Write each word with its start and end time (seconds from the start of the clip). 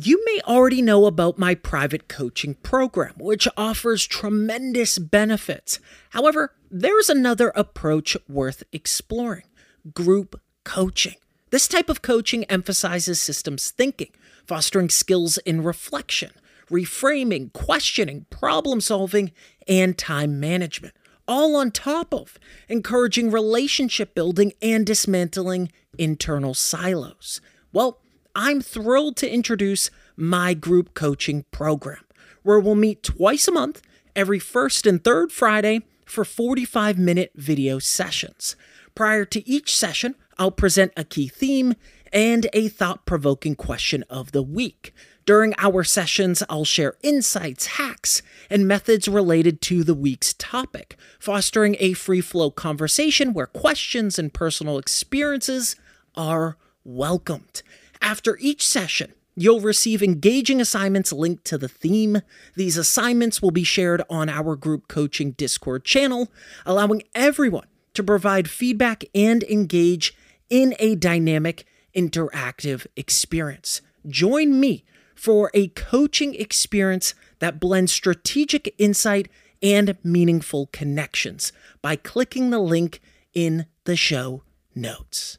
You 0.00 0.24
may 0.26 0.40
already 0.46 0.80
know 0.80 1.06
about 1.06 1.40
my 1.40 1.56
private 1.56 2.06
coaching 2.06 2.54
program, 2.54 3.14
which 3.18 3.48
offers 3.56 4.06
tremendous 4.06 4.96
benefits. 4.96 5.80
However, 6.10 6.54
there's 6.70 7.08
another 7.08 7.48
approach 7.56 8.16
worth 8.28 8.62
exploring 8.72 9.46
group 9.92 10.40
coaching. 10.62 11.16
This 11.50 11.66
type 11.66 11.88
of 11.88 12.00
coaching 12.00 12.44
emphasizes 12.44 13.20
systems 13.20 13.72
thinking, 13.72 14.12
fostering 14.46 14.88
skills 14.88 15.38
in 15.38 15.64
reflection, 15.64 16.30
reframing, 16.70 17.52
questioning, 17.52 18.26
problem 18.30 18.80
solving, 18.80 19.32
and 19.66 19.98
time 19.98 20.38
management, 20.38 20.94
all 21.26 21.56
on 21.56 21.72
top 21.72 22.14
of 22.14 22.38
encouraging 22.68 23.32
relationship 23.32 24.14
building 24.14 24.52
and 24.62 24.86
dismantling 24.86 25.72
internal 25.98 26.54
silos. 26.54 27.40
Well, 27.72 28.00
I'm 28.40 28.60
thrilled 28.60 29.16
to 29.16 29.28
introduce 29.28 29.90
my 30.16 30.54
group 30.54 30.94
coaching 30.94 31.44
program, 31.50 32.04
where 32.44 32.60
we'll 32.60 32.76
meet 32.76 33.02
twice 33.02 33.48
a 33.48 33.50
month, 33.50 33.82
every 34.14 34.38
first 34.38 34.86
and 34.86 35.02
third 35.02 35.32
Friday, 35.32 35.80
for 36.04 36.24
45 36.24 36.96
minute 36.96 37.32
video 37.34 37.80
sessions. 37.80 38.54
Prior 38.94 39.24
to 39.24 39.46
each 39.46 39.74
session, 39.76 40.14
I'll 40.38 40.52
present 40.52 40.92
a 40.96 41.02
key 41.02 41.26
theme 41.26 41.74
and 42.12 42.46
a 42.52 42.68
thought 42.68 43.04
provoking 43.04 43.56
question 43.56 44.04
of 44.08 44.30
the 44.30 44.44
week. 44.44 44.94
During 45.26 45.52
our 45.58 45.82
sessions, 45.82 46.44
I'll 46.48 46.64
share 46.64 46.94
insights, 47.02 47.66
hacks, 47.66 48.22
and 48.48 48.68
methods 48.68 49.08
related 49.08 49.60
to 49.62 49.82
the 49.82 49.96
week's 49.96 50.34
topic, 50.34 50.96
fostering 51.18 51.74
a 51.80 51.92
free 51.94 52.20
flow 52.20 52.52
conversation 52.52 53.32
where 53.32 53.46
questions 53.46 54.16
and 54.16 54.32
personal 54.32 54.78
experiences 54.78 55.74
are 56.14 56.56
welcomed. 56.84 57.62
After 58.00 58.36
each 58.40 58.66
session, 58.66 59.12
You'll 59.40 59.60
receive 59.60 60.02
engaging 60.02 60.60
assignments 60.60 61.12
linked 61.12 61.44
to 61.44 61.58
the 61.58 61.68
theme. 61.68 62.22
These 62.56 62.76
assignments 62.76 63.40
will 63.40 63.52
be 63.52 63.62
shared 63.62 64.02
on 64.10 64.28
our 64.28 64.56
group 64.56 64.88
coaching 64.88 65.30
Discord 65.30 65.84
channel, 65.84 66.32
allowing 66.66 67.04
everyone 67.14 67.68
to 67.94 68.02
provide 68.02 68.50
feedback 68.50 69.04
and 69.14 69.44
engage 69.44 70.12
in 70.50 70.74
a 70.80 70.96
dynamic, 70.96 71.66
interactive 71.94 72.88
experience. 72.96 73.80
Join 74.08 74.58
me 74.58 74.84
for 75.14 75.52
a 75.54 75.68
coaching 75.68 76.34
experience 76.34 77.14
that 77.38 77.60
blends 77.60 77.92
strategic 77.92 78.74
insight 78.76 79.28
and 79.62 79.96
meaningful 80.02 80.66
connections 80.72 81.52
by 81.80 81.94
clicking 81.94 82.50
the 82.50 82.58
link 82.58 83.00
in 83.34 83.66
the 83.84 83.94
show 83.94 84.42
notes. 84.74 85.38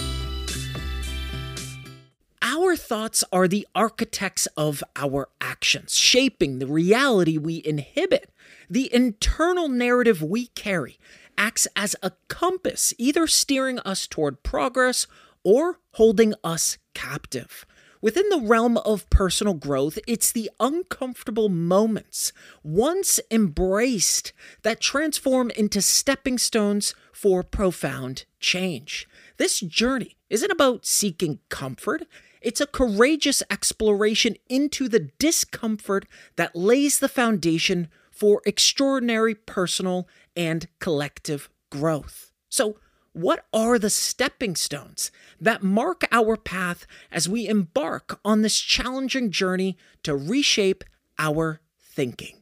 Our 2.71 2.77
thoughts 2.77 3.25
are 3.33 3.49
the 3.49 3.67
architects 3.75 4.47
of 4.55 4.81
our 4.95 5.27
actions, 5.41 5.97
shaping 5.97 6.59
the 6.59 6.67
reality 6.67 7.37
we 7.37 7.61
inhibit. 7.65 8.29
The 8.69 8.89
internal 8.95 9.67
narrative 9.67 10.21
we 10.21 10.47
carry 10.47 10.97
acts 11.37 11.67
as 11.75 11.97
a 12.01 12.13
compass, 12.29 12.93
either 12.97 13.27
steering 13.27 13.79
us 13.79 14.07
toward 14.07 14.41
progress 14.43 15.05
or 15.43 15.79
holding 15.95 16.33
us 16.45 16.77
captive. 16.93 17.65
Within 17.99 18.29
the 18.29 18.39
realm 18.39 18.77
of 18.77 19.09
personal 19.09 19.53
growth, 19.53 19.99
it's 20.07 20.31
the 20.31 20.49
uncomfortable 20.57 21.49
moments, 21.49 22.31
once 22.63 23.19
embraced, 23.29 24.31
that 24.63 24.79
transform 24.79 25.49
into 25.49 25.81
stepping 25.81 26.37
stones 26.37 26.95
for 27.11 27.43
profound 27.43 28.23
change. 28.39 29.09
This 29.35 29.59
journey 29.59 30.15
isn't 30.29 30.51
about 30.51 30.85
seeking 30.85 31.39
comfort, 31.49 32.07
it's 32.41 32.61
a 32.61 32.67
courageous 32.67 33.43
exploration 33.49 34.35
into 34.49 34.87
the 34.87 35.11
discomfort 35.19 36.05
that 36.35 36.55
lays 36.55 36.99
the 36.99 37.09
foundation 37.09 37.87
for 38.09 38.41
extraordinary 38.45 39.35
personal 39.35 40.07
and 40.35 40.67
collective 40.79 41.49
growth. 41.69 42.31
So, 42.49 42.77
what 43.13 43.45
are 43.51 43.77
the 43.77 43.89
stepping 43.89 44.55
stones 44.55 45.11
that 45.39 45.63
mark 45.63 46.07
our 46.11 46.37
path 46.37 46.87
as 47.11 47.27
we 47.27 47.47
embark 47.47 48.19
on 48.23 48.41
this 48.41 48.57
challenging 48.59 49.31
journey 49.31 49.77
to 50.03 50.15
reshape 50.15 50.83
our 51.19 51.59
thinking? 51.77 52.41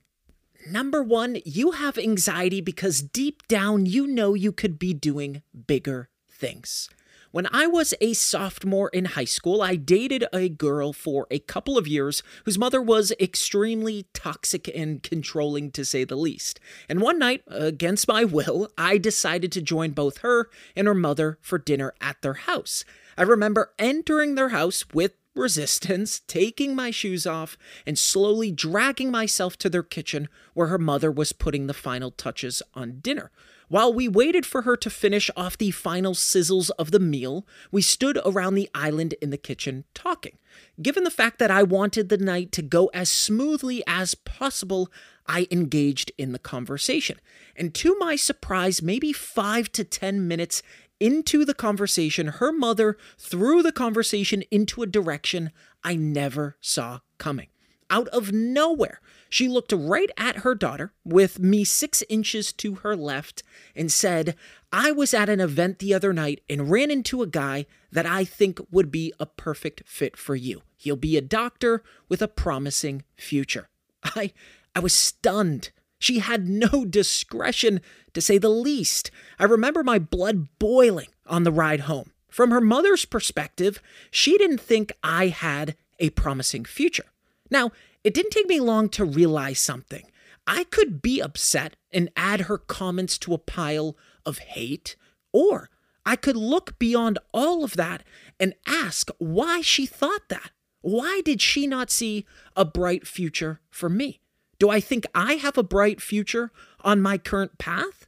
Number 0.69 1.01
one, 1.01 1.39
you 1.43 1.71
have 1.71 1.97
anxiety 1.97 2.61
because 2.61 3.01
deep 3.01 3.47
down 3.47 3.87
you 3.87 4.05
know 4.05 4.35
you 4.35 4.51
could 4.51 4.77
be 4.77 4.93
doing 4.93 5.41
bigger 5.65 6.09
things. 6.29 6.89
When 7.31 7.47
I 7.51 7.67
was 7.67 7.93
a 8.01 8.13
sophomore 8.13 8.89
in 8.89 9.05
high 9.05 9.25
school, 9.25 9.61
I 9.61 9.75
dated 9.75 10.25
a 10.33 10.49
girl 10.49 10.93
for 10.93 11.27
a 11.29 11.37
couple 11.37 11.77
of 11.77 11.87
years 11.87 12.23
whose 12.43 12.57
mother 12.57 12.81
was 12.81 13.13
extremely 13.19 14.07
toxic 14.15 14.67
and 14.75 15.03
controlling, 15.03 15.69
to 15.71 15.85
say 15.85 16.03
the 16.03 16.15
least. 16.15 16.59
And 16.89 17.01
one 17.01 17.19
night, 17.19 17.43
against 17.45 18.07
my 18.07 18.23
will, 18.23 18.71
I 18.79 18.97
decided 18.97 19.51
to 19.51 19.61
join 19.61 19.91
both 19.91 20.19
her 20.19 20.49
and 20.75 20.87
her 20.87 20.95
mother 20.95 21.37
for 21.39 21.59
dinner 21.59 21.93
at 22.01 22.19
their 22.23 22.33
house. 22.33 22.83
I 23.15 23.21
remember 23.21 23.73
entering 23.77 24.33
their 24.33 24.49
house 24.49 24.83
with 24.91 25.13
resistance, 25.39 26.21
taking 26.27 26.75
my 26.75 26.91
shoes 26.91 27.25
off 27.25 27.57
and 27.85 27.97
slowly 27.97 28.51
dragging 28.51 29.09
myself 29.09 29.57
to 29.57 29.69
their 29.69 29.83
kitchen 29.83 30.27
where 30.53 30.67
her 30.67 30.77
mother 30.77 31.11
was 31.11 31.31
putting 31.31 31.67
the 31.67 31.73
final 31.73 32.11
touches 32.11 32.61
on 32.73 32.99
dinner. 32.99 33.31
While 33.69 33.93
we 33.93 34.07
waited 34.07 34.47
for 34.47 34.63
her 34.63 34.75
to 34.77 34.89
finish 34.89 35.29
off 35.37 35.55
the 35.55 35.69
final 35.69 36.15
sizzles 36.15 36.71
of 36.79 36.89
the 36.89 36.99
meal, 36.99 37.45
we 37.71 37.83
stood 37.83 38.19
around 38.25 38.55
the 38.55 38.69
island 38.73 39.13
in 39.21 39.29
the 39.29 39.37
kitchen 39.37 39.85
talking. 39.93 40.39
Given 40.81 41.03
the 41.03 41.11
fact 41.11 41.37
that 41.37 41.51
I 41.51 41.61
wanted 41.61 42.09
the 42.09 42.17
night 42.17 42.51
to 42.53 42.63
go 42.63 42.87
as 42.87 43.11
smoothly 43.11 43.83
as 43.85 44.15
possible, 44.15 44.91
I 45.27 45.47
engaged 45.51 46.11
in 46.17 46.31
the 46.31 46.39
conversation. 46.39 47.19
And 47.55 47.71
to 47.75 47.95
my 47.99 48.15
surprise, 48.15 48.81
maybe 48.81 49.13
five 49.13 49.71
to 49.73 49.83
10 49.83 50.27
minutes 50.27 50.63
into 50.99 51.45
the 51.45 51.53
conversation, 51.53 52.27
her 52.27 52.51
mother 52.51 52.97
threw 53.17 53.61
the 53.61 53.71
conversation 53.71 54.43
into 54.51 54.81
a 54.83 54.87
direction 54.87 55.51
I 55.83 55.95
never 55.95 56.57
saw 56.59 56.99
coming. 57.17 57.47
Out 57.89 58.07
of 58.09 58.31
nowhere, 58.31 59.01
she 59.29 59.47
looked 59.47 59.71
right 59.71 60.11
at 60.17 60.37
her 60.37 60.53
daughter, 60.53 60.93
with 61.03 61.39
me 61.39 61.63
six 61.63 62.03
inches 62.07 62.53
to 62.53 62.75
her 62.75 62.95
left, 62.95 63.41
and 63.75 63.91
said, 63.91 64.35
I 64.71 64.91
was 64.91 65.13
at 65.13 65.29
an 65.29 65.39
event 65.39 65.79
the 65.79 65.93
other 65.93 66.13
night 66.13 66.41
and 66.47 66.69
ran 66.69 66.91
into 66.91 67.23
a 67.23 67.27
guy 67.27 67.65
that 67.91 68.05
I 68.05 68.25
think 68.25 68.59
would 68.69 68.91
be 68.91 69.11
a 69.19 69.25
perfect 69.25 69.83
fit 69.87 70.15
for 70.15 70.35
you. 70.35 70.61
He'll 70.77 70.95
be 70.95 71.17
a 71.17 71.21
doctor 71.21 71.83
with 72.07 72.21
a 72.21 72.27
promising 72.27 73.03
future. 73.17 73.69
I 74.03 74.33
I 74.75 74.79
was 74.79 74.93
stunned. 74.93 75.71
She 75.99 76.19
had 76.19 76.47
no 76.47 76.85
discretion, 76.89 77.81
to 78.13 78.21
say 78.21 78.37
the 78.37 78.49
least. 78.49 79.11
I 79.37 79.43
remember 79.43 79.83
my 79.83 79.99
blood 79.99 80.47
boiling 80.57 81.09
on 81.27 81.43
the 81.43 81.51
ride 81.51 81.81
home. 81.81 82.11
From 82.29 82.51
her 82.51 82.61
mother's 82.61 83.05
perspective, 83.05 83.81
she 84.09 84.37
didn't 84.37 84.61
think 84.61 84.91
I 85.03 85.27
had 85.27 85.75
a 85.99 86.11
promising 86.11 86.65
future. 86.65 87.05
Now, 87.51 87.71
it 88.03 88.13
didn't 88.13 88.31
take 88.31 88.47
me 88.47 88.59
long 88.59 88.89
to 88.89 89.03
realize 89.03 89.59
something. 89.59 90.09
I 90.47 90.63
could 90.65 91.01
be 91.01 91.21
upset 91.21 91.75
and 91.91 92.09
add 92.15 92.41
her 92.41 92.57
comments 92.57 93.17
to 93.19 93.33
a 93.33 93.39
pile 93.39 93.97
of 94.25 94.39
hate, 94.39 94.95
or 95.31 95.69
I 96.05 96.15
could 96.15 96.35
look 96.35 96.79
beyond 96.79 97.19
all 97.33 97.63
of 97.63 97.75
that 97.75 98.03
and 98.39 98.55
ask 98.65 99.09
why 99.17 99.61
she 99.61 99.85
thought 99.85 100.29
that. 100.29 100.51
Why 100.81 101.21
did 101.25 101.41
she 101.41 101.67
not 101.67 101.91
see 101.91 102.25
a 102.55 102.63
bright 102.63 103.05
future 103.05 103.59
for 103.69 103.89
me? 103.89 104.21
Do 104.59 104.69
I 104.69 104.79
think 104.81 105.05
I 105.15 105.33
have 105.35 105.57
a 105.57 105.63
bright 105.63 106.01
future 106.01 106.51
on 106.81 107.01
my 107.01 107.17
current 107.17 107.57
path? 107.57 108.05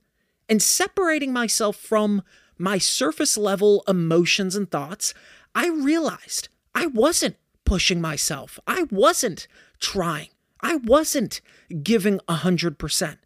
And 0.49 0.61
separating 0.61 1.31
myself 1.31 1.77
from 1.77 2.23
my 2.57 2.77
surface 2.77 3.37
level 3.37 3.83
emotions 3.87 4.55
and 4.55 4.69
thoughts, 4.69 5.13
I 5.55 5.69
realized 5.69 6.49
I 6.75 6.87
wasn't 6.87 7.37
pushing 7.65 8.01
myself. 8.01 8.59
I 8.67 8.83
wasn't 8.91 9.47
trying. 9.79 10.27
I 10.61 10.75
wasn't 10.75 11.41
giving 11.81 12.19
100%. 12.27 13.17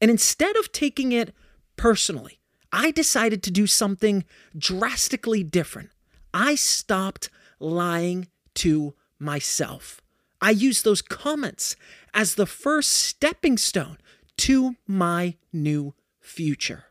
And 0.00 0.10
instead 0.10 0.56
of 0.56 0.72
taking 0.72 1.12
it 1.12 1.32
personally, 1.76 2.40
I 2.72 2.90
decided 2.90 3.42
to 3.44 3.50
do 3.52 3.68
something 3.68 4.24
drastically 4.58 5.44
different. 5.44 5.90
I 6.34 6.56
stopped 6.56 7.30
lying 7.60 8.26
to 8.54 8.94
myself. 9.20 10.01
I 10.42 10.50
use 10.50 10.82
those 10.82 11.02
comments 11.02 11.76
as 12.12 12.34
the 12.34 12.46
first 12.46 12.90
stepping 12.90 13.56
stone 13.56 13.98
to 14.38 14.74
my 14.88 15.36
new 15.52 15.94
future. 16.18 16.86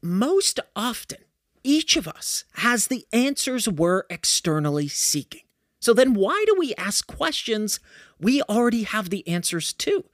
Most 0.00 0.60
often, 0.76 1.18
each 1.64 1.96
of 1.96 2.06
us 2.06 2.44
has 2.54 2.86
the 2.86 3.04
answers 3.12 3.68
we're 3.68 4.04
externally 4.08 4.86
seeking. 4.86 5.42
So 5.80 5.92
then, 5.92 6.14
why 6.14 6.44
do 6.46 6.54
we 6.56 6.74
ask 6.76 7.04
questions 7.08 7.80
we 8.20 8.40
already 8.42 8.84
have 8.84 9.10
the 9.10 9.26
answers 9.26 9.72
to? 9.74 10.04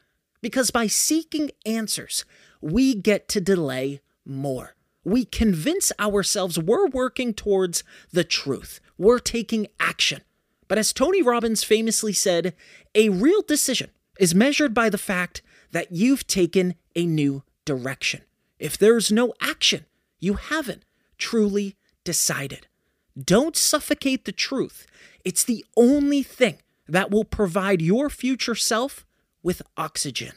Because 0.40 0.70
by 0.70 0.86
seeking 0.86 1.50
answers, 1.66 2.24
we 2.62 2.94
get 2.94 3.28
to 3.28 3.40
delay 3.40 4.00
more. 4.24 4.76
We 5.04 5.26
convince 5.26 5.92
ourselves 6.00 6.58
we're 6.58 6.88
working 6.88 7.34
towards 7.34 7.84
the 8.12 8.24
truth, 8.24 8.80
we're 8.96 9.18
taking 9.18 9.66
action. 9.78 10.22
But 10.68 10.78
as 10.78 10.92
Tony 10.92 11.22
Robbins 11.22 11.64
famously 11.64 12.12
said, 12.12 12.54
a 12.94 13.08
real 13.08 13.42
decision 13.42 13.90
is 14.18 14.34
measured 14.34 14.74
by 14.74 14.90
the 14.90 14.98
fact 14.98 15.42
that 15.72 15.92
you've 15.92 16.26
taken 16.26 16.74
a 16.94 17.06
new 17.06 17.42
direction. 17.64 18.22
If 18.58 18.76
there's 18.76 19.10
no 19.10 19.32
action, 19.40 19.86
you 20.20 20.34
haven't 20.34 20.84
truly 21.16 21.76
decided. 22.04 22.66
Don't 23.18 23.56
suffocate 23.56 24.24
the 24.24 24.32
truth. 24.32 24.86
It's 25.24 25.44
the 25.44 25.64
only 25.76 26.22
thing 26.22 26.58
that 26.88 27.10
will 27.10 27.24
provide 27.24 27.82
your 27.82 28.08
future 28.08 28.54
self 28.54 29.04
with 29.42 29.62
oxygen. 29.76 30.32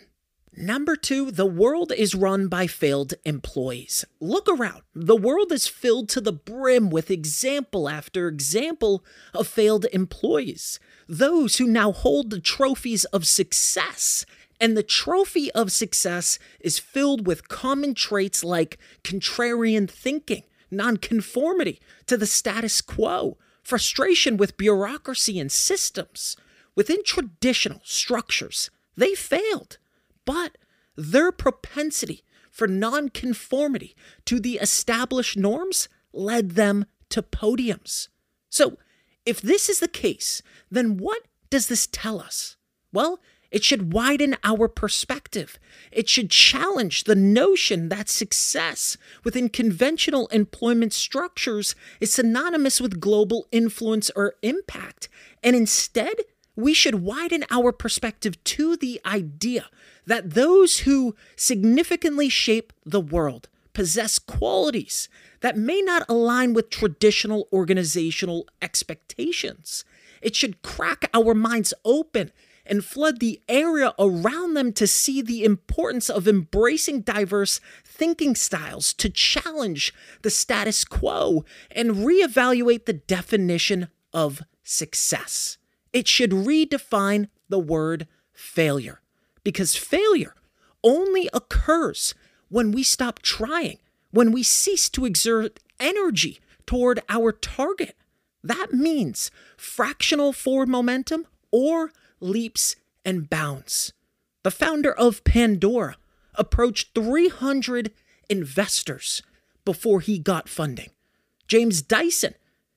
Number 0.55 0.97
two, 0.97 1.31
the 1.31 1.45
world 1.45 1.93
is 1.95 2.13
run 2.13 2.49
by 2.49 2.67
failed 2.67 3.13
employees. 3.23 4.03
Look 4.19 4.49
around. 4.49 4.81
The 4.93 5.15
world 5.15 5.49
is 5.53 5.67
filled 5.67 6.09
to 6.09 6.19
the 6.19 6.33
brim 6.33 6.89
with 6.89 7.09
example 7.09 7.87
after 7.87 8.27
example 8.27 9.05
of 9.33 9.47
failed 9.47 9.85
employees. 9.93 10.77
Those 11.07 11.55
who 11.55 11.67
now 11.67 11.93
hold 11.93 12.29
the 12.29 12.41
trophies 12.41 13.05
of 13.05 13.25
success. 13.25 14.25
And 14.59 14.75
the 14.75 14.83
trophy 14.83 15.49
of 15.53 15.71
success 15.71 16.37
is 16.59 16.79
filled 16.79 17.25
with 17.25 17.47
common 17.47 17.95
traits 17.95 18.43
like 18.43 18.77
contrarian 19.05 19.89
thinking, 19.89 20.43
nonconformity 20.69 21.79
to 22.07 22.17
the 22.17 22.27
status 22.27 22.81
quo, 22.81 23.37
frustration 23.63 24.35
with 24.35 24.57
bureaucracy 24.57 25.39
and 25.39 25.51
systems. 25.51 26.35
Within 26.75 27.03
traditional 27.05 27.81
structures, 27.85 28.69
they 28.97 29.15
failed 29.15 29.77
but 30.25 30.57
their 30.95 31.31
propensity 31.31 32.23
for 32.49 32.67
nonconformity 32.67 33.95
to 34.25 34.39
the 34.39 34.55
established 34.57 35.37
norms 35.37 35.87
led 36.13 36.51
them 36.51 36.85
to 37.09 37.21
podiums. 37.21 38.09
So, 38.49 38.77
if 39.25 39.41
this 39.41 39.69
is 39.69 39.79
the 39.79 39.87
case, 39.87 40.41
then 40.69 40.97
what 40.97 41.21
does 41.49 41.67
this 41.67 41.87
tell 41.87 42.19
us? 42.19 42.57
Well, 42.91 43.19
it 43.51 43.65
should 43.65 43.91
widen 43.91 44.37
our 44.45 44.69
perspective. 44.69 45.59
It 45.91 46.07
should 46.07 46.31
challenge 46.31 47.03
the 47.03 47.15
notion 47.15 47.89
that 47.89 48.09
success 48.09 48.97
within 49.25 49.49
conventional 49.49 50.27
employment 50.27 50.93
structures 50.93 51.75
is 51.99 52.13
synonymous 52.13 52.79
with 52.79 53.01
global 53.01 53.47
influence 53.51 54.09
or 54.15 54.35
impact. 54.41 55.09
And 55.43 55.55
instead, 55.55 56.15
we 56.55 56.73
should 56.73 56.95
widen 56.95 57.45
our 57.49 57.71
perspective 57.71 58.41
to 58.43 58.75
the 58.75 58.99
idea 59.05 59.67
that 60.05 60.31
those 60.31 60.79
who 60.79 61.15
significantly 61.35 62.29
shape 62.29 62.73
the 62.85 63.01
world 63.01 63.47
possess 63.73 64.19
qualities 64.19 65.07
that 65.39 65.57
may 65.57 65.81
not 65.81 66.05
align 66.09 66.53
with 66.53 66.69
traditional 66.69 67.47
organizational 67.53 68.47
expectations. 68.61 69.85
It 70.21 70.35
should 70.35 70.61
crack 70.61 71.09
our 71.13 71.33
minds 71.33 71.73
open 71.85 72.31
and 72.65 72.85
flood 72.85 73.19
the 73.19 73.41
area 73.49 73.93
around 73.97 74.53
them 74.53 74.71
to 74.73 74.85
see 74.85 75.21
the 75.21 75.43
importance 75.43 76.09
of 76.09 76.27
embracing 76.27 77.01
diverse 77.01 77.59
thinking 77.83 78.35
styles 78.35 78.93
to 78.93 79.09
challenge 79.09 79.93
the 80.21 80.29
status 80.29 80.83
quo 80.83 81.43
and 81.71 81.91
reevaluate 81.91 82.85
the 82.85 82.93
definition 82.93 83.87
of 84.13 84.43
success. 84.63 85.57
It 85.93 86.07
should 86.07 86.31
redefine 86.31 87.29
the 87.49 87.59
word 87.59 88.07
failure 88.33 89.01
because 89.43 89.75
failure 89.75 90.35
only 90.83 91.29
occurs 91.33 92.15
when 92.49 92.71
we 92.71 92.83
stop 92.83 93.21
trying, 93.21 93.77
when 94.11 94.31
we 94.31 94.43
cease 94.43 94.89
to 94.89 95.05
exert 95.05 95.59
energy 95.79 96.39
toward 96.65 97.01
our 97.09 97.31
target. 97.31 97.95
That 98.43 98.73
means 98.73 99.31
fractional 99.57 100.33
forward 100.33 100.69
momentum 100.69 101.27
or 101.51 101.91
leaps 102.19 102.75
and 103.05 103.29
bounds. 103.29 103.93
The 104.43 104.51
founder 104.51 104.91
of 104.91 105.23
Pandora 105.23 105.97
approached 106.35 106.95
300 106.95 107.91
investors 108.29 109.21
before 109.65 109.99
he 109.99 110.17
got 110.17 110.49
funding. 110.49 110.89
James 111.47 111.81
Dyson 111.81 112.33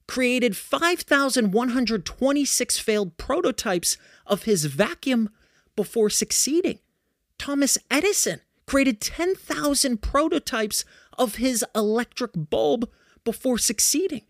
created 0.07 0.57
5,126 0.57 2.79
failed 2.79 3.17
prototypes 3.17 3.97
of 4.27 4.45
his 4.45 4.67
vacuum 4.67 5.31
before 5.77 6.11
succeeding. 6.11 6.79
Thomas 7.39 7.79
Edison 7.91 8.41
created 8.67 9.01
10,000 9.01 10.03
prototypes 10.03 10.85
of 11.19 11.37
his 11.37 11.65
electric 11.75 12.33
bulb 12.35 12.91
before 13.25 13.59
succeeding. 13.59 14.23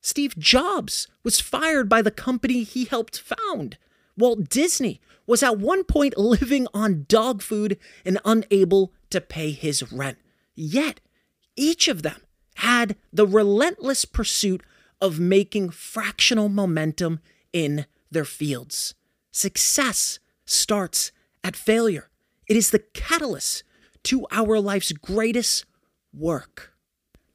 Steve 0.00 0.38
Jobs 0.38 1.08
was 1.24 1.40
fired 1.40 1.88
by 1.88 2.02
the 2.02 2.10
company 2.10 2.62
he 2.62 2.84
helped 2.84 3.18
found. 3.18 3.78
Walt 4.16 4.48
Disney 4.48 5.00
was 5.26 5.42
at 5.42 5.58
one 5.58 5.84
point 5.84 6.16
living 6.32 6.66
on 6.72 7.04
dog 7.08 7.42
food 7.42 7.78
and 8.04 8.18
unable 8.24 8.92
to 9.10 9.20
pay 9.20 9.50
his 9.50 9.92
rent. 9.92 10.18
Yet, 10.54 11.00
each 11.56 11.88
of 11.88 12.02
them 12.02 12.22
had 12.56 12.96
the 13.12 13.26
relentless 13.26 14.04
pursuit 14.04 14.62
of 15.00 15.20
making 15.20 15.70
fractional 15.70 16.48
momentum 16.48 17.20
in 17.52 17.86
their 18.10 18.24
fields. 18.24 18.94
Success 19.30 20.18
starts 20.44 21.12
at 21.44 21.56
failure. 21.56 22.10
It 22.48 22.56
is 22.56 22.70
the 22.70 22.84
catalyst 22.94 23.64
to 24.04 24.26
our 24.30 24.58
life's 24.60 24.92
greatest 24.92 25.64
work. 26.12 26.72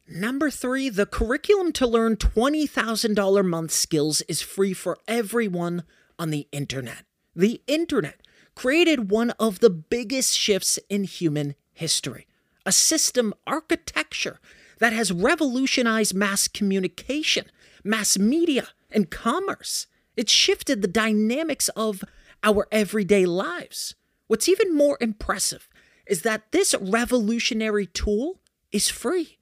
Number 0.07 0.49
three, 0.49 0.89
the 0.89 1.05
curriculum 1.05 1.71
to 1.73 1.87
learn 1.87 2.17
$20,000 2.17 3.45
month 3.45 3.71
skills 3.71 4.21
is 4.21 4.41
free 4.41 4.73
for 4.73 4.97
everyone 5.07 5.83
on 6.19 6.31
the 6.31 6.47
internet. 6.51 7.05
The 7.35 7.61
internet 7.67 8.21
created 8.55 9.09
one 9.09 9.31
of 9.31 9.59
the 9.59 9.69
biggest 9.69 10.37
shifts 10.37 10.77
in 10.89 11.05
human 11.05 11.55
history, 11.73 12.27
a 12.65 12.71
system 12.71 13.33
architecture 13.47 14.39
that 14.81 14.93
has 14.93 15.11
revolutionized 15.11 16.15
mass 16.15 16.47
communication, 16.47 17.45
mass 17.83 18.17
media, 18.17 18.67
and 18.89 19.11
commerce. 19.11 19.85
It 20.17 20.27
shifted 20.27 20.81
the 20.81 20.87
dynamics 20.87 21.69
of 21.75 22.03
our 22.43 22.67
everyday 22.71 23.27
lives. 23.27 23.93
What's 24.25 24.49
even 24.49 24.75
more 24.75 24.97
impressive 24.99 25.69
is 26.07 26.23
that 26.23 26.51
this 26.51 26.73
revolutionary 26.81 27.85
tool 27.85 28.39
is 28.71 28.89
free. 28.89 29.37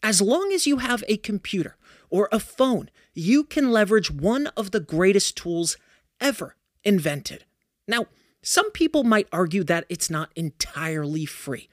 As 0.00 0.22
long 0.22 0.52
as 0.52 0.64
you 0.64 0.76
have 0.76 1.02
a 1.08 1.16
computer 1.16 1.76
or 2.08 2.28
a 2.30 2.38
phone, 2.38 2.88
you 3.14 3.42
can 3.42 3.72
leverage 3.72 4.12
one 4.12 4.46
of 4.56 4.70
the 4.70 4.78
greatest 4.78 5.36
tools 5.36 5.76
ever 6.20 6.54
invented. 6.84 7.44
Now, 7.88 8.06
some 8.42 8.70
people 8.70 9.02
might 9.02 9.26
argue 9.32 9.64
that 9.64 9.86
it's 9.88 10.08
not 10.08 10.30
entirely 10.36 11.26
free, 11.26 11.68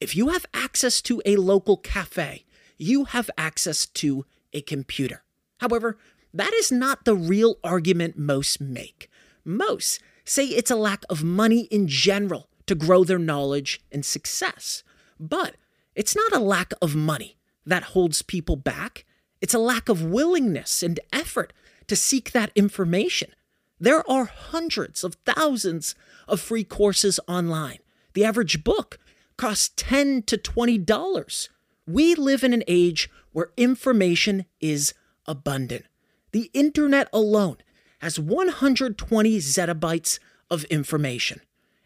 if 0.00 0.14
you 0.14 0.28
have 0.28 0.46
access 0.52 1.00
to 1.02 1.22
a 1.24 1.36
local 1.36 1.76
cafe, 1.76 2.44
you 2.76 3.04
have 3.06 3.30
access 3.38 3.86
to 3.86 4.26
a 4.52 4.60
computer. 4.60 5.22
However, 5.58 5.98
that 6.34 6.52
is 6.52 6.70
not 6.70 7.04
the 7.04 7.14
real 7.14 7.58
argument 7.64 8.18
most 8.18 8.60
make. 8.60 9.08
Most 9.44 10.00
say 10.24 10.44
it's 10.44 10.70
a 10.70 10.76
lack 10.76 11.04
of 11.08 11.24
money 11.24 11.62
in 11.70 11.86
general 11.88 12.48
to 12.66 12.74
grow 12.74 13.04
their 13.04 13.18
knowledge 13.18 13.80
and 13.90 14.04
success. 14.04 14.82
But 15.18 15.56
it's 15.94 16.16
not 16.16 16.34
a 16.34 16.40
lack 16.40 16.72
of 16.82 16.94
money 16.94 17.38
that 17.64 17.84
holds 17.84 18.22
people 18.22 18.56
back, 18.56 19.04
it's 19.40 19.54
a 19.54 19.58
lack 19.58 19.88
of 19.88 20.04
willingness 20.04 20.82
and 20.82 21.00
effort 21.12 21.52
to 21.86 21.96
seek 21.96 22.32
that 22.32 22.52
information. 22.54 23.30
There 23.78 24.08
are 24.08 24.24
hundreds 24.24 25.04
of 25.04 25.16
thousands 25.26 25.94
of 26.26 26.40
free 26.40 26.64
courses 26.64 27.20
online. 27.28 27.78
The 28.14 28.24
average 28.24 28.64
book 28.64 28.98
costs 29.36 29.70
10 29.76 30.22
to 30.22 30.36
$20. 30.36 31.48
We 31.86 32.14
live 32.14 32.42
in 32.42 32.52
an 32.52 32.64
age 32.66 33.08
where 33.32 33.50
information 33.56 34.46
is 34.60 34.94
abundant. 35.26 35.84
The 36.32 36.50
internet 36.52 37.08
alone 37.12 37.58
has 38.00 38.18
120 38.18 39.38
zettabytes 39.38 40.18
of 40.50 40.64
information. 40.64 41.40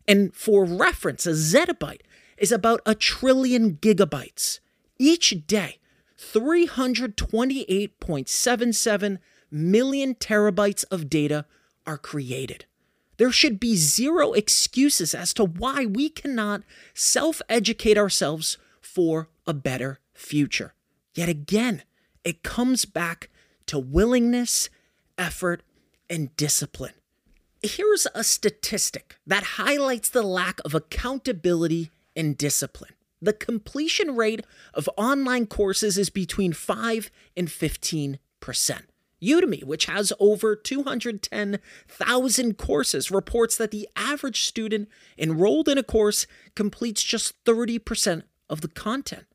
And 0.08 0.34
for 0.34 0.64
reference, 0.64 1.26
a 1.26 1.32
zettabyte 1.32 2.00
is 2.36 2.52
about 2.52 2.80
a 2.86 2.94
trillion 2.94 3.76
gigabytes. 3.76 4.60
Each 4.98 5.34
day, 5.46 5.78
328.77 6.18 9.18
million 9.50 10.14
terabytes 10.14 10.84
of 10.90 11.08
data 11.08 11.46
are 11.86 11.98
created. 11.98 12.66
There 13.20 13.30
should 13.30 13.60
be 13.60 13.76
zero 13.76 14.32
excuses 14.32 15.14
as 15.14 15.34
to 15.34 15.44
why 15.44 15.84
we 15.84 16.08
cannot 16.08 16.62
self 16.94 17.42
educate 17.50 17.98
ourselves 17.98 18.56
for 18.80 19.28
a 19.46 19.52
better 19.52 20.00
future. 20.14 20.72
Yet 21.14 21.28
again, 21.28 21.82
it 22.24 22.42
comes 22.42 22.86
back 22.86 23.28
to 23.66 23.78
willingness, 23.78 24.70
effort, 25.18 25.62
and 26.08 26.34
discipline. 26.36 26.94
Here's 27.62 28.06
a 28.14 28.24
statistic 28.24 29.16
that 29.26 29.60
highlights 29.60 30.08
the 30.08 30.22
lack 30.22 30.58
of 30.64 30.74
accountability 30.74 31.90
and 32.16 32.38
discipline. 32.38 32.94
The 33.20 33.34
completion 33.34 34.16
rate 34.16 34.46
of 34.72 34.88
online 34.96 35.44
courses 35.44 35.98
is 35.98 36.08
between 36.08 36.54
5 36.54 37.10
and 37.36 37.48
15%. 37.48 38.18
Udemy, 39.22 39.64
which 39.64 39.86
has 39.86 40.12
over 40.18 40.56
210,000 40.56 42.58
courses, 42.58 43.10
reports 43.10 43.56
that 43.56 43.70
the 43.70 43.88
average 43.96 44.44
student 44.44 44.88
enrolled 45.18 45.68
in 45.68 45.78
a 45.78 45.82
course 45.82 46.26
completes 46.54 47.02
just 47.02 47.42
30% 47.44 48.22
of 48.48 48.60
the 48.60 48.68
content. 48.68 49.26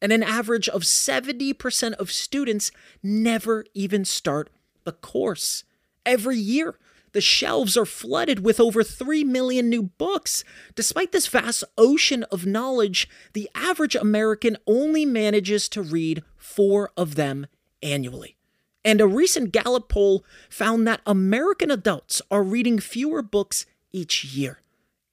And 0.00 0.12
an 0.12 0.22
average 0.22 0.68
of 0.68 0.82
70% 0.82 1.92
of 1.94 2.10
students 2.10 2.72
never 3.02 3.64
even 3.74 4.04
start 4.04 4.50
the 4.84 4.92
course. 4.92 5.64
Every 6.04 6.36
year, 6.36 6.76
the 7.12 7.20
shelves 7.20 7.76
are 7.76 7.86
flooded 7.86 8.44
with 8.44 8.58
over 8.58 8.82
3 8.82 9.22
million 9.24 9.68
new 9.68 9.82
books. 9.82 10.44
Despite 10.74 11.12
this 11.12 11.28
vast 11.28 11.62
ocean 11.78 12.24
of 12.24 12.46
knowledge, 12.46 13.08
the 13.32 13.48
average 13.54 13.94
American 13.94 14.56
only 14.66 15.04
manages 15.04 15.68
to 15.70 15.82
read 15.82 16.22
four 16.36 16.90
of 16.96 17.14
them 17.14 17.46
annually. 17.82 18.36
And 18.84 19.00
a 19.00 19.06
recent 19.06 19.52
Gallup 19.52 19.88
poll 19.88 20.24
found 20.50 20.86
that 20.86 21.00
American 21.06 21.70
adults 21.70 22.20
are 22.30 22.42
reading 22.42 22.78
fewer 22.78 23.22
books 23.22 23.64
each 23.92 24.24
year. 24.24 24.60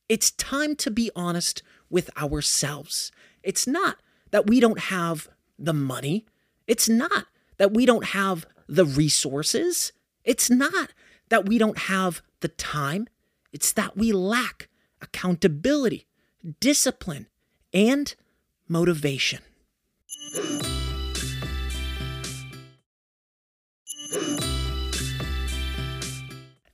It's 0.07 0.31
time 0.31 0.75
to 0.77 0.89
be 0.89 1.11
honest 1.15 1.61
with 1.89 2.09
ourselves. 2.17 3.11
It's 3.43 3.67
not 3.67 3.97
that 4.31 4.47
we 4.47 4.59
don't 4.59 4.79
have 4.79 5.29
the 5.57 5.73
money, 5.73 6.25
it's 6.67 6.89
not 6.89 7.27
that 7.57 7.73
we 7.73 7.85
don't 7.85 8.05
have 8.05 8.45
the 8.67 8.85
resources, 8.85 9.91
it's 10.23 10.49
not 10.49 10.93
that 11.29 11.47
we 11.47 11.57
don't 11.57 11.77
have 11.77 12.21
the 12.39 12.47
time, 12.47 13.07
it's 13.51 13.71
that 13.73 13.97
we 13.97 14.11
lack 14.11 14.69
accountability, 15.01 16.07
discipline, 16.59 17.27
and 17.73 18.15
motivation. 18.67 19.41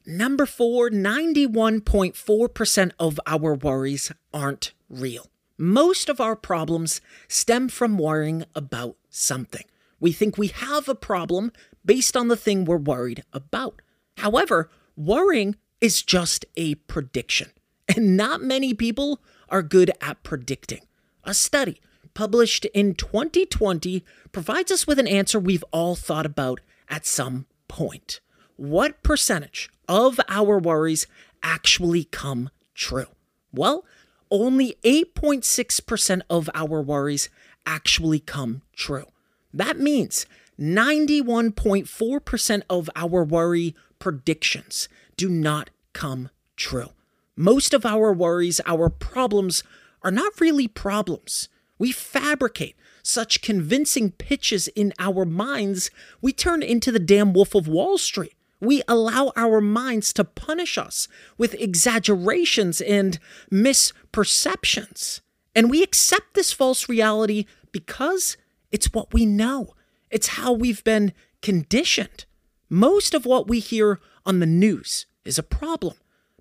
Number 0.08 0.46
four, 0.46 0.92
91.4% 0.92 2.92
of 3.00 3.20
our 3.26 3.56
worries 3.56 4.12
aren't 4.32 4.72
real. 4.88 5.32
Most 5.58 6.10
of 6.10 6.22
our 6.22 6.36
problems 6.36 7.02
stem 7.28 7.70
from 7.70 7.98
worrying 7.98 8.46
about 8.54 8.98
something. 9.10 9.66
We 10.00 10.12
think 10.12 10.38
we 10.38 10.50
have 10.50 10.88
a 10.88 10.94
problem 10.94 11.52
based 11.84 12.16
on 12.16 12.28
the 12.28 12.38
thing 12.38 12.66
we're 12.66 12.78
worried 12.78 13.24
about. 13.34 13.82
However, 14.18 14.70
worrying 14.96 15.56
is 15.82 16.04
just 16.04 16.46
a 16.56 16.76
prediction, 16.76 17.50
and 17.88 18.16
not 18.16 18.44
many 18.44 18.76
people 18.76 19.24
are 19.50 19.64
good 19.64 19.90
at 20.02 20.22
predicting. 20.22 20.82
A 21.24 21.34
study 21.34 21.82
published 22.14 22.66
in 22.66 22.94
2020 22.94 24.06
provides 24.32 24.72
us 24.72 24.86
with 24.86 25.00
an 25.00 25.08
answer 25.08 25.40
we've 25.40 25.66
all 25.72 25.96
thought 25.96 26.28
about 26.28 26.62
at 26.90 27.08
some 27.08 27.48
point. 27.68 28.20
What 28.58 29.04
percentage 29.04 29.70
of 29.88 30.20
our 30.30 30.58
worries 30.58 31.06
actually 31.44 32.06
come 32.06 32.50
true? 32.74 33.08
Well, 33.52 33.86
only 34.32 34.78
8.6% 34.84 36.22
of 36.30 36.50
our 36.54 36.82
worries 36.82 37.30
actually 37.66 38.20
come 38.20 38.62
true. 38.74 39.06
That 39.54 39.80
means 39.80 40.26
91.4% 40.60 42.62
of 42.70 42.90
our 42.96 43.24
worry 43.24 43.76
predictions 44.00 44.90
do 45.18 45.30
not 45.30 45.70
come 45.94 46.30
true. 46.56 46.90
Most 47.36 47.74
of 47.74 47.86
our 47.86 48.14
worries, 48.14 48.62
our 48.66 48.90
problems, 48.90 49.64
are 50.02 50.12
not 50.12 50.40
really 50.40 50.70
problems. 50.70 51.50
We 51.78 51.92
fabricate 51.92 52.78
such 53.04 53.42
convincing 53.42 54.12
pitches 54.12 54.70
in 54.70 54.94
our 54.98 55.26
minds, 55.26 55.92
we 56.22 56.32
turn 56.34 56.64
into 56.64 56.92
the 56.92 57.00
damn 57.00 57.34
Wolf 57.34 57.54
of 57.54 57.68
Wall 57.68 57.98
Street. 57.98 58.35
We 58.60 58.82
allow 58.88 59.32
our 59.36 59.62
minds 59.62 60.14
to 60.14 60.24
punish 60.24 60.78
us 60.78 61.08
with 61.38 61.54
exaggerations 61.56 62.82
and 62.82 63.20
misperceptions. 63.52 65.22
And 65.54 65.70
we 65.70 65.84
accept 65.84 66.34
this 66.34 66.52
false 66.52 66.90
reality 66.90 67.46
because 67.72 68.38
it's 68.72 68.94
what 68.94 69.14
we 69.14 69.26
know, 69.26 69.74
it's 70.10 70.28
how 70.30 70.54
we've 70.54 70.84
been 70.84 71.14
conditioned. 71.42 72.26
Most 72.70 73.14
of 73.14 73.26
what 73.26 73.48
we 73.48 73.60
hear 73.60 74.00
on 74.26 74.40
the 74.40 74.46
news 74.46 75.06
is 75.24 75.38
a 75.38 75.44
problem. 75.44 75.96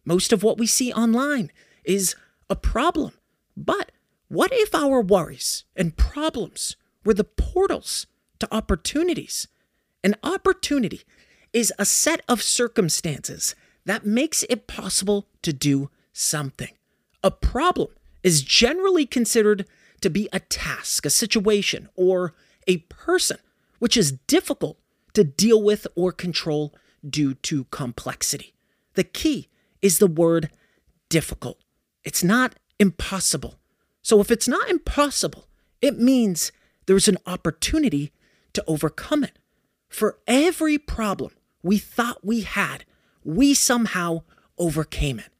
Most 0.04 0.33
of 0.33 0.42
what 0.42 0.59
we 0.59 0.66
see 0.66 0.92
online 0.92 1.50
is 1.85 2.14
a 2.49 2.56
problem. 2.56 3.12
But 3.56 3.92
what 4.28 4.50
if 4.52 4.75
our 4.75 5.00
worries 5.00 5.64
and 5.76 5.97
problems 5.97 6.76
were 7.04 7.14
the 7.14 7.25
portals 7.25 8.06
to 8.38 8.54
opportunities? 8.54 9.49
An 10.02 10.16
opportunity 10.23 11.02
is 11.54 11.73
a 11.78 11.87
set 11.87 12.20
of 12.28 12.42
circumstances 12.42 13.54
that 13.87 14.04
makes 14.04 14.42
it 14.50 14.66
possible 14.66 15.28
to 15.42 15.52
do 15.52 15.88
something. 16.12 16.73
A 17.23 17.30
problem 17.30 17.88
is 18.23 18.42
generally 18.42 19.06
considered 19.06 19.66
to 20.00 20.11
be 20.11 20.28
a 20.32 20.40
task, 20.40 21.06
a 21.06 21.11
situation, 21.11 21.88
or 21.94 22.34
a 22.66 22.78
person 22.78 23.38
which 23.78 23.96
is 23.96 24.12
difficult 24.26 24.78
to 25.14 25.25
deal 25.25 25.62
with 25.62 25.87
or 25.94 26.12
control 26.12 26.75
due 27.08 27.34
to 27.34 27.64
complexity. 27.64 28.54
The 28.94 29.04
key 29.04 29.49
is 29.80 29.99
the 29.99 30.06
word 30.06 30.50
difficult. 31.08 31.58
It's 32.02 32.25
not 32.25 32.56
impossible. 32.78 33.56
So 34.02 34.20
if 34.20 34.30
it's 34.30 34.49
not 34.49 34.68
impossible, 34.68 35.46
it 35.80 35.99
means 35.99 36.50
there's 36.87 37.08
an 37.08 37.18
opportunity 37.26 38.12
to 38.54 38.64
overcome 38.66 39.25
it. 39.25 39.38
For 39.88 40.18
every 40.26 40.78
problem 40.78 41.32
we 41.64 41.78
thought 41.78 42.25
we 42.25 42.42
had, 42.42 42.85
we 43.25 43.54
somehow 43.54 44.23
overcame 44.59 45.18
it. 45.18 45.30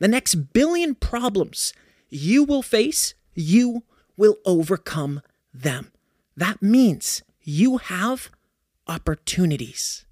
The 0.00 0.08
next 0.08 0.52
billion 0.52 0.96
problems 0.96 1.72
you 2.08 2.42
will 2.42 2.62
face, 2.62 3.14
you 3.34 3.84
will 4.16 4.38
overcome 4.44 5.20
them. 5.52 5.92
That 6.36 6.62
means 6.62 7.22
you 7.42 7.76
have 7.76 8.30
opportunities. 8.88 10.04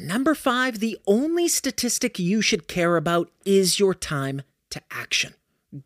Number 0.00 0.34
five, 0.34 0.78
the 0.78 0.98
only 1.06 1.48
statistic 1.48 2.18
you 2.18 2.40
should 2.40 2.68
care 2.68 2.96
about 2.96 3.30
is 3.44 3.78
your 3.78 3.94
time 3.94 4.42
to 4.70 4.80
action. 4.90 5.34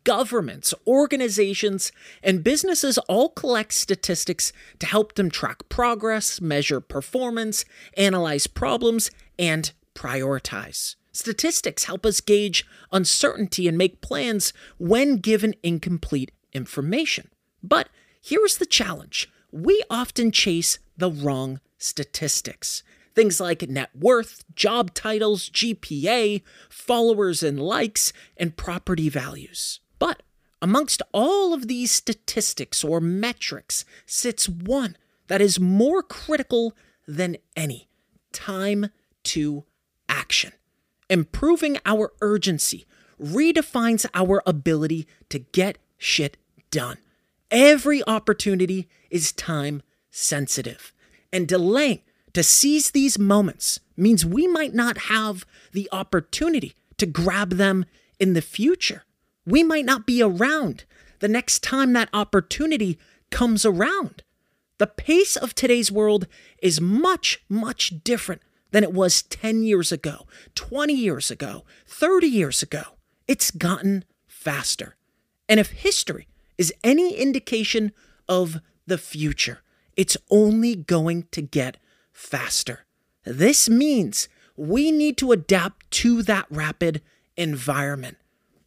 Governments, 0.05 0.73
organizations, 0.87 1.91
and 2.21 2.43
businesses 2.43 2.97
all 3.09 3.29
collect 3.29 3.73
statistics 3.73 4.53
to 4.79 4.85
help 4.85 5.15
them 5.15 5.29
track 5.29 5.67
progress, 5.67 6.39
measure 6.39 6.79
performance, 6.79 7.65
analyze 7.97 8.47
problems, 8.47 9.11
and 9.37 9.73
prioritize. 9.93 10.95
Statistics 11.11 11.83
help 11.83 12.05
us 12.05 12.21
gauge 12.21 12.65
uncertainty 12.91 13.67
and 13.67 13.77
make 13.77 14.01
plans 14.01 14.53
when 14.77 15.17
given 15.17 15.53
incomplete 15.63 16.31
information. 16.53 17.27
But 17.61 17.89
here's 18.21 18.57
the 18.57 18.65
challenge 18.65 19.29
we 19.51 19.83
often 19.89 20.31
chase 20.31 20.79
the 20.97 21.11
wrong 21.11 21.59
statistics. 21.77 22.83
Things 23.15 23.39
like 23.39 23.67
net 23.69 23.91
worth, 23.95 24.43
job 24.55 24.93
titles, 24.93 25.49
GPA, 25.49 26.41
followers 26.69 27.43
and 27.43 27.59
likes, 27.59 28.11
and 28.37 28.57
property 28.57 29.09
values. 29.09 29.79
But 29.99 30.23
amongst 30.61 31.01
all 31.13 31.53
of 31.53 31.67
these 31.67 31.91
statistics 31.91 32.83
or 32.83 32.99
metrics 32.99 33.85
sits 34.05 34.49
one 34.49 34.97
that 35.27 35.41
is 35.41 35.59
more 35.59 36.01
critical 36.01 36.75
than 37.07 37.37
any 37.55 37.89
time 38.31 38.89
to 39.23 39.63
action. 40.09 40.53
Improving 41.09 41.77
our 41.85 42.13
urgency 42.21 42.85
redefines 43.21 44.05
our 44.13 44.41
ability 44.45 45.07
to 45.29 45.39
get 45.39 45.77
shit 45.97 46.37
done. 46.71 46.97
Every 47.51 48.01
opportunity 48.07 48.89
is 49.11 49.31
time 49.31 49.83
sensitive, 50.09 50.93
and 51.31 51.47
delaying 51.47 52.01
to 52.33 52.43
seize 52.43 52.91
these 52.91 53.19
moments 53.19 53.79
means 53.95 54.25
we 54.25 54.47
might 54.47 54.73
not 54.73 54.97
have 55.09 55.45
the 55.71 55.87
opportunity 55.91 56.73
to 56.97 57.05
grab 57.05 57.51
them 57.51 57.85
in 58.19 58.33
the 58.33 58.41
future. 58.41 59.03
We 59.45 59.63
might 59.63 59.85
not 59.85 60.05
be 60.05 60.21
around 60.21 60.85
the 61.19 61.27
next 61.27 61.63
time 61.63 61.93
that 61.93 62.09
opportunity 62.13 62.97
comes 63.29 63.65
around. 63.65 64.23
The 64.77 64.87
pace 64.87 65.35
of 65.35 65.53
today's 65.53 65.91
world 65.91 66.27
is 66.61 66.81
much, 66.81 67.43
much 67.47 68.03
different 68.03 68.41
than 68.71 68.83
it 68.83 68.91
was 68.91 69.21
10 69.21 69.63
years 69.63 69.91
ago, 69.91 70.27
20 70.55 70.93
years 70.93 71.29
ago, 71.29 71.63
30 71.85 72.27
years 72.27 72.61
ago. 72.61 72.81
It's 73.27 73.51
gotten 73.51 74.03
faster. 74.27 74.95
And 75.47 75.59
if 75.59 75.69
history 75.71 76.27
is 76.57 76.73
any 76.83 77.15
indication 77.15 77.91
of 78.27 78.57
the 78.87 78.97
future, 78.97 79.61
it's 79.95 80.17
only 80.29 80.75
going 80.75 81.27
to 81.31 81.41
get 81.41 81.77
faster. 82.13 82.85
This 83.25 83.69
means 83.69 84.29
we 84.55 84.91
need 84.91 85.17
to 85.17 85.31
adapt 85.31 85.89
to 85.91 86.21
that 86.23 86.45
rapid 86.49 87.01
environment. 87.35 88.17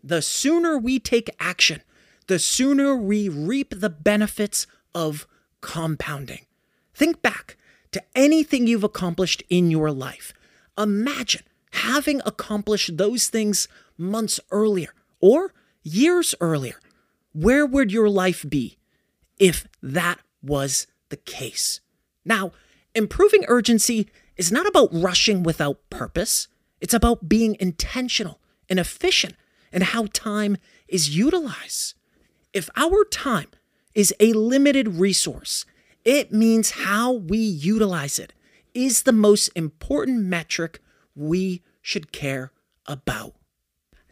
The 0.03 0.21
sooner 0.21 0.76
we 0.79 0.99
take 0.99 1.31
action, 1.41 1.83
the 2.26 2.38
sooner 2.38 2.95
we 2.95 3.29
reap 3.29 3.75
the 3.76 3.90
benefits 3.90 4.66
of 4.94 5.27
compounding. 5.61 6.47
Think 6.94 7.23
back 7.23 7.57
to 7.92 8.03
anything 8.14 8.66
you've 8.66 8.85
accomplished 8.85 9.42
in 9.49 9.70
your 9.70 9.90
life. 9.90 10.33
Imagine 10.77 11.42
having 11.73 12.20
accomplished 12.25 12.97
those 12.97 13.29
things 13.29 13.68
months 13.97 14.40
earlier 14.51 14.94
or 15.20 15.53
years 15.83 16.35
earlier. 16.40 16.81
Where 17.33 17.66
would 17.66 17.92
your 17.92 18.09
life 18.09 18.44
be 18.49 18.79
if 19.38 19.66
that 19.83 20.20
was 20.42 20.87
the 21.11 21.16
case? 21.16 21.81
Now, 22.25 22.53
improving 22.96 23.44
urgency 23.48 24.09
is 24.37 24.50
not 24.50 24.66
about 24.66 24.88
rushing 24.92 25.42
without 25.42 25.78
purpose, 25.90 26.48
it's 26.80 26.94
about 26.94 27.28
being 27.28 27.56
intentional 27.61 28.40
and 28.68 28.78
efficient 28.78 29.35
in 29.72 29.82
how 29.82 30.06
time 30.12 30.56
is 30.88 31.16
utilized. 31.16 31.94
If 32.52 32.68
our 32.76 33.04
time 33.04 33.48
is 33.94 34.14
a 34.20 34.32
limited 34.32 34.88
resource, 34.88 35.64
it 36.04 36.32
means 36.32 36.70
how 36.70 37.12
we 37.12 37.38
utilize 37.38 38.18
it 38.18 38.32
is 38.74 39.02
the 39.02 39.12
most 39.12 39.48
important 39.56 40.24
metric 40.24 40.80
we 41.14 41.62
should 41.82 42.12
care 42.12 42.52
about. 42.87 43.35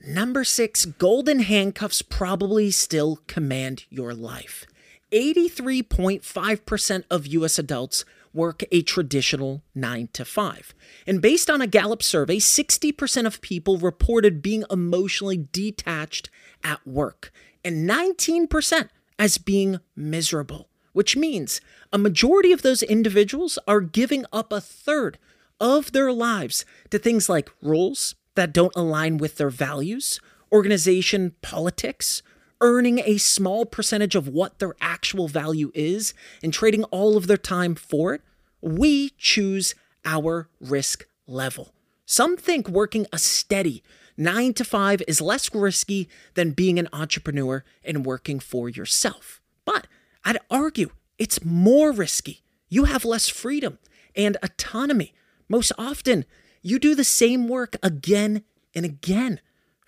Number 0.07 0.45
six, 0.45 0.85
golden 0.85 1.41
handcuffs 1.41 2.03
probably 2.03 2.71
still 2.71 3.21
command 3.27 3.85
your 3.89 4.15
life. 4.15 4.67
83.5% 5.13 7.05
of 7.11 7.27
US 7.27 7.59
adults 7.59 8.05
work 8.35 8.65
a 8.71 8.83
traditional 8.83 9.63
9 9.75 10.09
to 10.13 10.25
5. 10.25 10.75
And 11.07 11.23
based 11.23 11.49
on 11.49 11.61
a 11.63 11.67
Gallup 11.67 12.03
survey, 12.03 12.37
60% 12.37 13.27
of 13.27 13.41
people 13.41 13.79
reported 13.79 14.43
being 14.43 14.65
emotionally 14.71 15.47
detached 15.53 16.29
at 16.63 16.87
work, 16.87 17.33
and 17.65 17.89
19% 17.89 18.89
as 19.19 19.39
being 19.39 19.79
miserable, 19.97 20.69
which 20.93 21.17
means 21.17 21.61
a 21.93 21.99
majority 21.99 22.53
of 22.53 22.63
those 22.63 22.83
individuals 22.83 23.59
are 23.69 23.81
giving 23.81 24.25
up 24.33 24.53
a 24.53 24.61
third 24.61 25.19
of 25.61 25.93
their 25.93 26.13
lives 26.13 26.65
to 26.91 26.99
things 26.99 27.29
like 27.29 27.51
rules 27.63 28.17
that 28.35 28.53
don't 28.53 28.75
align 28.75 29.17
with 29.19 29.37
their 29.37 29.51
values, 29.51 30.21
organization 30.53 31.35
politics, 31.43 32.23
earning 32.65 32.99
a 33.01 33.19
small 33.19 33.67
percentage 33.67 34.15
of 34.15 34.27
what 34.27 34.59
their 34.59 34.75
actual 34.81 35.29
value 35.29 35.71
is 35.75 36.15
and 36.43 36.51
trading 36.51 36.83
all 36.85 37.15
of 37.15 37.27
their 37.27 37.37
time 37.37 37.75
for 37.75 38.15
it, 38.15 38.23
we 38.63 39.11
choose 39.19 39.75
our 40.07 40.49
risk 40.61 41.07
level. 41.27 41.75
Some 42.07 42.39
think 42.39 42.67
working 42.67 43.07
a 43.13 43.19
steady 43.19 43.83
nine 44.17 44.55
to 44.55 44.65
five 44.65 45.03
is 45.07 45.21
less 45.21 45.55
risky 45.55 46.09
than 46.35 46.53
being 46.53 46.79
an 46.79 46.89
entrepreneur 46.91 47.65
and 47.85 48.07
working 48.07 48.41
for 48.41 48.71
yourself. 48.71 49.43
But 49.67 49.87
I'd 50.25 50.39
argue 50.51 50.91
it's 51.19 51.45
more 51.45 51.93
risky. 51.93 52.43
You 52.71 52.85
have 52.85 53.05
less 53.05 53.29
freedom 53.29 53.79
and 54.17 54.39
autonomy. 54.43 55.13
Most 55.51 55.71
often, 55.77 56.25
you 56.63 56.79
do 56.79 56.95
the 56.95 57.05
same 57.05 57.47
work 57.47 57.77
again 57.83 58.43
and 58.75 58.87
again. 58.87 59.41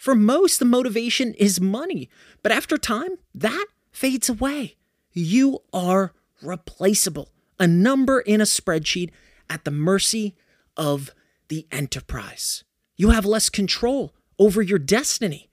For 0.07 0.15
most, 0.15 0.61
the 0.61 0.65
motivation 0.65 1.35
is 1.35 1.61
money, 1.61 2.09
but 2.41 2.53
after 2.53 2.79
time, 2.79 3.17
that 3.35 3.67
fades 3.91 4.29
away. 4.29 4.77
You 5.11 5.65
are 5.73 6.13
replaceable, 6.41 7.31
a 7.59 7.67
number 7.67 8.21
in 8.21 8.41
a 8.41 8.45
spreadsheet 8.45 9.11
at 9.51 9.65
the 9.65 9.73
mercy 9.73 10.37
of 10.77 11.11
the 11.49 11.67
enterprise. 11.73 12.63
You 12.97 13.11
have 13.11 13.25
less 13.25 13.49
control 13.49 14.15
over 14.39 14.63
your 14.63 14.79
destiny. 14.79 15.51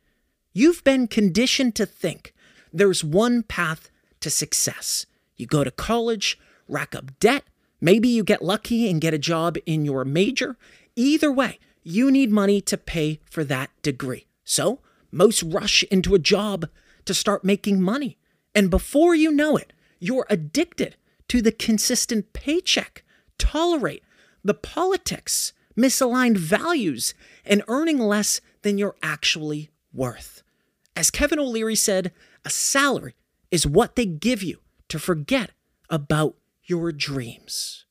You've 0.53 0.83
been 0.83 1.07
conditioned 1.07 1.73
to 1.77 1.87
think 1.87 2.31
there's 2.71 3.03
one 3.03 3.41
path 3.41 3.89
to 4.19 4.29
success. 4.29 5.07
You 5.35 5.47
go 5.47 5.63
to 5.63 5.71
college, 5.71 6.37
rack 6.67 6.93
up 6.93 7.19
debt, 7.19 7.43
maybe 7.81 8.07
you 8.07 8.23
get 8.23 8.43
lucky 8.43 8.87
and 8.87 9.01
get 9.01 9.15
a 9.15 9.17
job 9.17 9.57
in 9.65 9.83
your 9.83 10.05
major. 10.05 10.57
Either 10.95 11.31
way, 11.31 11.57
you 11.81 12.11
need 12.11 12.29
money 12.29 12.61
to 12.61 12.77
pay 12.77 13.19
for 13.31 13.43
that 13.45 13.71
degree. 13.81 14.27
So, 14.43 14.79
most 15.11 15.43
rush 15.43 15.83
into 15.83 16.15
a 16.15 16.19
job 16.19 16.67
to 17.05 17.13
start 17.13 17.43
making 17.43 17.81
money. 17.81 18.17
And 18.55 18.69
before 18.69 19.15
you 19.15 19.31
know 19.31 19.57
it, 19.57 19.73
you're 19.99 20.25
addicted 20.29 20.95
to 21.29 21.41
the 21.41 21.51
consistent 21.51 22.33
paycheck, 22.33 23.03
tolerate 23.37 24.03
the 24.43 24.53
politics, 24.53 25.53
misaligned 25.77 26.37
values, 26.37 27.13
and 27.45 27.63
earning 27.67 27.99
less 27.99 28.41
than 28.61 28.77
you're 28.77 28.95
actually 29.01 29.69
worth. 29.93 30.43
As 30.95 31.09
Kevin 31.09 31.39
O'Leary 31.39 31.75
said, 31.75 32.11
a 32.45 32.49
salary 32.49 33.15
is 33.49 33.65
what 33.65 33.95
they 33.95 34.05
give 34.05 34.43
you 34.43 34.59
to 34.89 34.99
forget 34.99 35.51
about 35.89 36.35
your 36.65 36.91
dreams. 36.91 37.85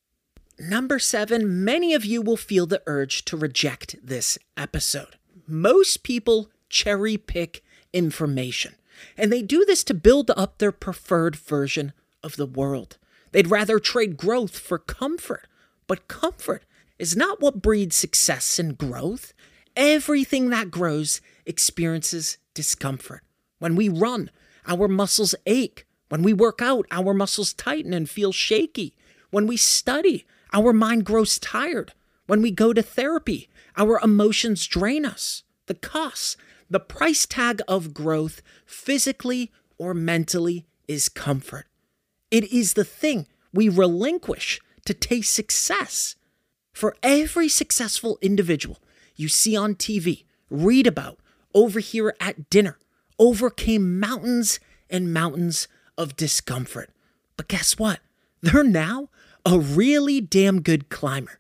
Number 0.59 0.99
seven, 0.99 1.65
many 1.65 1.95
of 1.95 2.05
you 2.05 2.23
will 2.23 2.37
feel 2.37 2.67
the 2.67 2.83
urge 2.87 3.25
to 3.27 3.37
reject 3.37 3.97
this 4.03 4.39
episode 4.57 5.17
most 5.47 6.03
people 6.03 6.51
cherry 6.69 7.17
pick 7.17 7.63
information. 7.93 8.75
And 9.17 9.33
they 9.33 9.43
do 9.43 9.65
this 9.65 9.85
to 9.85 9.95
build 9.95 10.31
up 10.37 10.59
their 10.59 10.73
preferred 10.73 11.37
version 11.37 11.93
of 12.23 12.37
the 12.37 12.47
world. 12.47 12.99
They'd 13.33 13.51
rather 13.51 13.79
trade 13.79 14.17
growth 14.17 14.59
for 14.59 14.79
comfort. 14.79 15.47
But 15.87 16.09
comfort 16.09 16.65
is 16.99 17.17
not 17.17 17.41
what 17.41 17.63
breeds 17.63 17.97
success 17.97 18.59
and 18.59 18.79
growth. 18.79 19.33
Everything 19.75 20.51
that 20.51 20.71
grows 20.71 21.21
experiences 21.47 22.39
discomfort. 22.55 23.23
When 23.59 23.75
we 23.75 23.89
run, 23.89 24.31
our 24.67 24.89
muscles 24.89 25.35
ache. 25.47 25.87
When 26.09 26.23
we 26.23 26.33
work 26.33 26.61
out, 26.61 26.87
our 26.91 27.15
muscles 27.15 27.55
tighten 27.55 27.93
and 27.95 28.09
feel 28.09 28.33
shaky. 28.33 28.95
When 29.31 29.47
we 29.47 29.57
study, 29.57 30.27
our 30.53 30.73
mind 30.73 31.05
grows 31.05 31.39
tired. 31.39 31.93
When 32.33 32.41
we 32.41 32.51
go 32.51 32.73
to 32.73 32.83
therapy, 32.83 33.51
our 33.77 34.01
emotions 34.03 34.67
drain 34.67 35.05
us. 35.05 35.43
The 35.67 35.75
cost, 35.75 36.39
the 36.71 36.81
price 36.81 37.27
tag 37.27 37.61
of 37.69 37.93
growth, 37.93 38.41
physically 38.65 39.53
or 39.77 39.93
mentally, 39.93 40.65
is 40.89 41.11
comfort. 41.11 41.67
It 42.31 42.51
is 42.51 42.73
the 42.73 42.87
thing 42.87 43.27
we 43.53 43.69
relinquish 43.69 44.63
to 44.87 44.95
taste 44.95 45.35
success. 45.35 46.17
For 46.73 46.97
every 47.03 47.51
successful 47.51 48.17
individual 48.23 48.79
you 49.15 49.29
see 49.29 49.55
on 49.55 49.75
TV, 49.75 50.25
read 50.49 50.87
about, 50.87 51.19
over 51.53 51.81
here 51.81 52.17
at 52.19 52.49
dinner, 52.49 52.79
overcame 53.19 54.01
mountains 54.01 54.59
and 54.89 55.13
mountains 55.13 55.69
of 55.99 56.17
discomfort. 56.17 56.89
But 57.37 57.49
guess 57.49 57.79
what? 57.79 58.01
They're 58.41 58.65
now 58.65 59.11
a 59.45 59.59
really 59.59 60.23
damn 60.23 60.63
good 60.63 60.89
climber. 60.89 61.39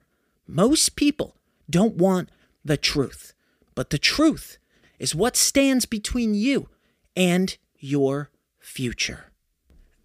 Most 0.55 0.97
people 0.97 1.35
don't 1.71 1.95
want 1.95 2.29
the 2.63 2.77
truth, 2.77 3.33
but 3.75 3.89
the 3.89 3.97
truth 3.97 4.59
is 4.99 5.15
what 5.15 5.35
stands 5.35 5.87
between 5.87 6.35
you 6.35 6.69
and 7.17 7.57
your 7.79 8.29
future. 8.59 9.33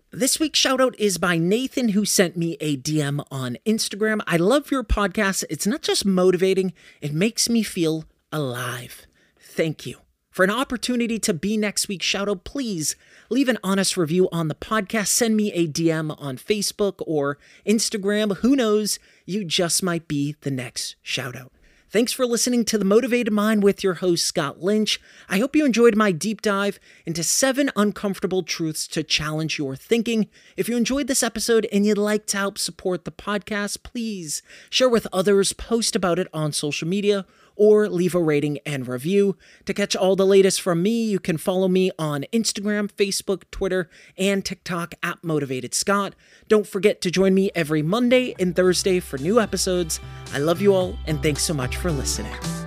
This 0.10 0.40
week's 0.40 0.62
shoutout 0.62 0.96
is 0.98 1.18
by 1.18 1.38
Nathan, 1.38 1.90
who 1.90 2.06
sent 2.06 2.38
me 2.38 2.56
a 2.62 2.78
DM 2.78 3.26
on 3.30 3.58
Instagram. 3.66 4.22
I 4.26 4.38
love 4.38 4.72
your 4.72 4.86
podcast. 4.86 5.44
It's 5.50 5.68
not 5.68 5.82
just 5.82 6.06
motivating, 6.06 6.72
it 7.02 7.12
makes 7.14 7.50
me 7.50 7.62
feel 7.62 8.06
alive. 8.32 9.06
Thank 9.38 9.86
you. 9.86 9.98
For 10.38 10.46
an 10.46 10.52
opportunity 10.52 11.20
to 11.20 11.34
be 11.34 11.58
next 11.58 11.90
week's 11.90 12.06
shoutout, 12.06 12.46
please 12.46 12.96
leave 13.30 13.50
an 13.50 13.58
honest 13.64 13.98
review 13.98 14.30
on 14.32 14.48
the 14.48 14.56
podcast. 14.56 15.08
Send 15.08 15.36
me 15.36 15.52
a 15.52 15.68
DM 15.68 16.16
on 16.22 16.38
Facebook 16.38 17.04
or 17.06 17.38
Instagram. 17.66 18.38
Who 18.38 18.56
knows? 18.56 18.98
You 19.30 19.44
just 19.44 19.84
might 19.84 20.08
be 20.08 20.38
the 20.40 20.50
next 20.50 20.96
shoutout. 21.04 21.50
Thanks 21.90 22.14
for 22.14 22.26
listening 22.26 22.64
to 22.64 22.78
The 22.78 22.86
Motivated 22.86 23.34
Mind 23.34 23.62
with 23.62 23.84
your 23.84 23.96
host, 23.96 24.26
Scott 24.26 24.62
Lynch. 24.62 25.02
I 25.28 25.40
hope 25.40 25.54
you 25.54 25.66
enjoyed 25.66 25.98
my 25.98 26.14
deep 26.14 26.42
dive 26.42 26.80
into 27.06 27.24
seven 27.24 27.70
uncomfortable 27.76 28.42
truths 28.42 28.88
to 28.88 29.04
challenge 29.04 29.58
your 29.58 29.76
thinking. 29.76 30.30
If 30.56 30.70
you 30.70 30.78
enjoyed 30.78 31.08
this 31.08 31.24
episode 31.24 31.68
and 31.74 31.86
you'd 31.86 31.98
like 31.98 32.26
to 32.28 32.38
help 32.38 32.58
support 32.58 33.04
the 33.04 33.12
podcast, 33.12 33.84
please 33.84 34.42
share 34.70 34.88
with 34.88 35.08
others, 35.12 35.52
post 35.52 35.94
about 35.94 36.20
it 36.20 36.30
on 36.32 36.54
social 36.54 36.88
media, 36.88 37.26
or 37.58 37.90
leave 37.90 38.16
a 38.16 38.22
rating 38.22 38.60
and 38.66 38.88
review. 38.88 39.38
To 39.66 39.74
catch 39.74 39.96
all 39.96 40.16
the 40.16 40.26
latest 40.26 40.62
from 40.62 40.82
me, 40.82 41.06
you 41.06 41.20
can 41.20 41.38
follow 41.38 41.68
me 41.68 41.92
on 42.00 42.26
Instagram, 42.32 42.90
Facebook, 42.92 43.44
Twitter, 43.52 43.90
and 44.18 44.46
TikTok 44.46 44.96
at 45.04 45.24
Motivated 45.24 45.74
Scott. 45.74 46.16
Don't 46.48 46.68
forget 46.68 47.02
to 47.02 47.12
join 47.12 47.34
me 47.34 47.52
every 47.56 47.82
Monday 47.82 48.36
and 48.40 48.56
Thursday 48.56 49.00
for 49.00 49.18
new 49.18 49.40
episodes. 49.40 50.00
I 50.34 50.40
love 50.40 50.62
you 50.62 50.74
all, 50.74 50.98
and 51.08 51.22
thanks 51.22 51.44
so 51.44 51.54
much 51.54 51.76
for 51.76 51.92
listening. 51.92 52.67